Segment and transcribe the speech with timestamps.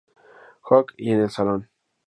[0.63, 1.69] Hogg y en el salón.